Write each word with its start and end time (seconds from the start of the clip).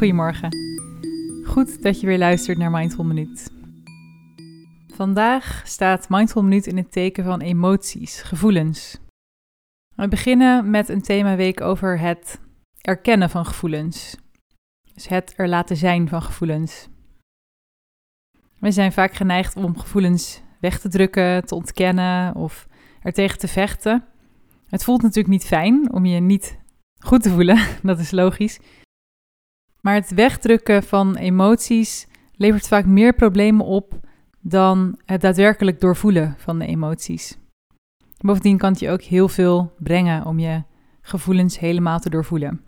Goedemorgen. 0.00 0.56
Goed 1.44 1.82
dat 1.82 2.00
je 2.00 2.06
weer 2.06 2.18
luistert 2.18 2.58
naar 2.58 2.70
Mindful 2.70 3.04
Minuut. 3.04 3.52
Vandaag 4.94 5.62
staat 5.64 6.08
Mindful 6.08 6.42
Minuut 6.42 6.66
in 6.66 6.76
het 6.76 6.92
teken 6.92 7.24
van 7.24 7.40
emoties, 7.40 8.22
gevoelens. 8.22 8.98
We 9.94 10.08
beginnen 10.08 10.70
met 10.70 10.88
een 10.88 11.02
themaweek 11.02 11.60
over 11.60 11.98
het 11.98 12.40
erkennen 12.80 13.30
van 13.30 13.46
gevoelens. 13.46 14.16
Dus 14.94 15.08
het 15.08 15.34
er 15.36 15.48
laten 15.48 15.76
zijn 15.76 16.08
van 16.08 16.22
gevoelens. 16.22 16.88
We 18.58 18.70
zijn 18.70 18.92
vaak 18.92 19.14
geneigd 19.14 19.56
om 19.56 19.78
gevoelens 19.78 20.42
weg 20.60 20.80
te 20.80 20.88
drukken, 20.88 21.44
te 21.44 21.54
ontkennen 21.54 22.34
of 22.34 22.68
er 23.02 23.12
tegen 23.12 23.38
te 23.38 23.48
vechten. 23.48 24.04
Het 24.66 24.84
voelt 24.84 25.02
natuurlijk 25.02 25.34
niet 25.34 25.46
fijn 25.46 25.92
om 25.92 26.04
je 26.04 26.20
niet 26.20 26.58
goed 27.04 27.22
te 27.22 27.30
voelen, 27.30 27.66
dat 27.82 27.98
is 27.98 28.10
logisch. 28.10 28.60
Maar 29.80 29.94
het 29.94 30.14
wegdrukken 30.14 30.82
van 30.82 31.16
emoties 31.16 32.06
levert 32.36 32.68
vaak 32.68 32.84
meer 32.86 33.14
problemen 33.14 33.66
op 33.66 34.00
dan 34.40 34.98
het 35.04 35.20
daadwerkelijk 35.20 35.80
doorvoelen 35.80 36.34
van 36.38 36.58
de 36.58 36.66
emoties. 36.66 37.38
Bovendien 38.18 38.58
kan 38.58 38.70
het 38.70 38.80
je 38.80 38.90
ook 38.90 39.02
heel 39.02 39.28
veel 39.28 39.74
brengen 39.78 40.24
om 40.26 40.38
je 40.38 40.62
gevoelens 41.00 41.58
helemaal 41.58 41.98
te 41.98 42.10
doorvoelen. 42.10 42.64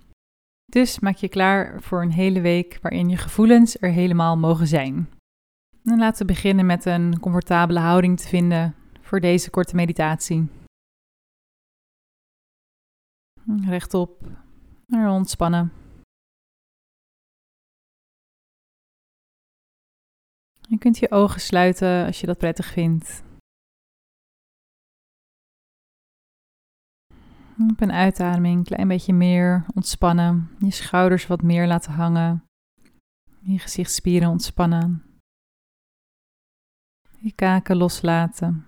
Dus 0.64 0.98
maak 0.98 1.16
je 1.16 1.28
klaar 1.28 1.82
voor 1.82 2.02
een 2.02 2.12
hele 2.12 2.40
week 2.40 2.78
waarin 2.82 3.08
je 3.08 3.16
gevoelens 3.16 3.76
er 3.80 3.90
helemaal 3.90 4.36
mogen 4.36 4.66
zijn. 4.66 5.08
En 5.84 5.98
laten 5.98 6.26
we 6.26 6.32
beginnen 6.32 6.66
met 6.66 6.84
een 6.84 7.20
comfortabele 7.20 7.78
houding 7.78 8.20
te 8.20 8.28
vinden 8.28 8.74
voor 9.00 9.20
deze 9.20 9.50
korte 9.50 9.74
meditatie. 9.74 10.48
Rechtop, 13.66 14.26
ontspannen. 14.88 15.81
Je 20.72 20.78
kunt 20.78 20.98
je 20.98 21.10
ogen 21.10 21.40
sluiten 21.40 22.06
als 22.06 22.20
je 22.20 22.26
dat 22.26 22.38
prettig 22.38 22.66
vindt. 22.66 23.22
Op 27.70 27.80
een 27.80 27.92
uitademing 27.92 28.58
een 28.58 28.64
klein 28.64 28.88
beetje 28.88 29.12
meer 29.12 29.66
ontspannen. 29.74 30.56
Je 30.58 30.70
schouders 30.70 31.26
wat 31.26 31.42
meer 31.42 31.66
laten 31.66 31.92
hangen. 31.92 32.44
Je 33.40 33.58
gezichtsspieren 33.58 34.28
ontspannen. 34.28 35.02
Je 37.18 37.32
kaken 37.32 37.76
loslaten. 37.76 38.66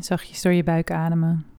Zachtjes 0.00 0.42
door 0.42 0.52
je 0.52 0.64
buik 0.64 0.90
ademen. 0.90 1.53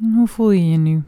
Hoe 0.00 0.28
voel 0.28 0.50
je 0.50 0.70
je 0.70 0.76
nu? 0.76 1.04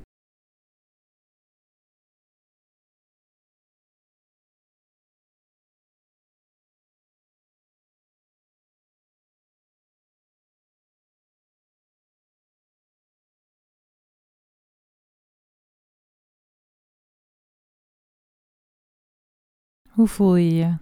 Hoe 19.90 20.08
voel 20.08 20.36
je 20.36 20.54
je 20.54 20.76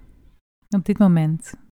op 0.77 0.85
dit 0.85 0.99
moment? 0.99 1.66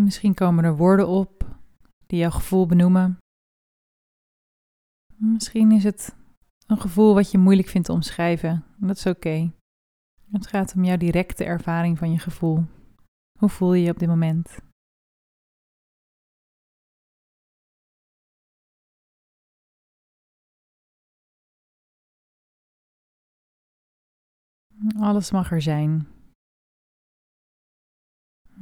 Misschien 0.00 0.34
komen 0.34 0.64
er 0.64 0.76
woorden 0.76 1.08
op 1.08 1.56
die 2.06 2.18
jouw 2.18 2.30
gevoel 2.30 2.66
benoemen. 2.66 3.18
Misschien 5.16 5.72
is 5.72 5.84
het 5.84 6.16
een 6.66 6.80
gevoel 6.80 7.14
wat 7.14 7.30
je 7.30 7.38
moeilijk 7.38 7.68
vindt 7.68 7.86
te 7.86 7.92
omschrijven. 7.92 8.64
Dat 8.76 8.96
is 8.96 9.06
oké. 9.06 9.52
Het 10.30 10.46
gaat 10.46 10.74
om 10.74 10.84
jouw 10.84 10.96
directe 10.96 11.44
ervaring 11.44 11.98
van 11.98 12.10
je 12.10 12.18
gevoel. 12.18 12.64
Hoe 13.38 13.48
voel 13.48 13.74
je 13.74 13.84
je 13.84 13.90
op 13.90 13.98
dit 13.98 14.08
moment? 14.08 14.58
Alles 24.98 25.30
mag 25.30 25.50
er 25.50 25.62
zijn. 25.62 26.17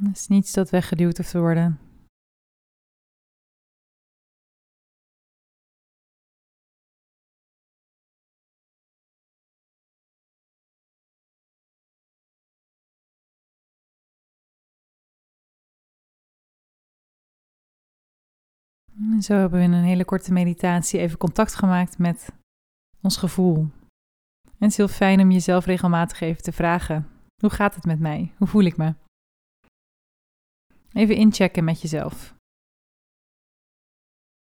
Er 0.03 0.11
is 0.11 0.27
niets 0.27 0.53
dat 0.53 0.69
weggeduwd 0.69 1.17
hoeft 1.17 1.31
te 1.31 1.39
worden. 1.39 1.79
En 18.95 19.21
zo 19.21 19.33
hebben 19.33 19.59
we 19.59 19.65
in 19.65 19.71
een 19.71 19.83
hele 19.83 20.05
korte 20.05 20.33
meditatie 20.33 20.99
even 20.99 21.17
contact 21.17 21.55
gemaakt 21.55 21.97
met 21.97 22.29
ons 23.01 23.17
gevoel. 23.17 23.57
En 23.57 24.53
het 24.57 24.71
is 24.71 24.77
heel 24.77 24.87
fijn 24.87 25.19
om 25.19 25.31
jezelf 25.31 25.65
regelmatig 25.65 26.19
even 26.21 26.43
te 26.43 26.51
vragen: 26.51 27.07
hoe 27.41 27.49
gaat 27.49 27.75
het 27.75 27.85
met 27.85 27.99
mij? 27.99 28.33
Hoe 28.37 28.47
voel 28.47 28.63
ik 28.63 28.77
me? 28.77 28.93
Even 30.97 31.15
inchecken 31.15 31.63
met 31.63 31.81
jezelf. 31.81 32.35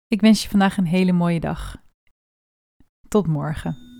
Ik 0.07 0.21
wens 0.21 0.43
je 0.43 0.49
vandaag 0.49 0.77
een 0.77 0.85
hele 0.85 1.11
mooie 1.11 1.39
dag. 1.39 1.83
Tot 3.07 3.27
morgen. 3.27 3.92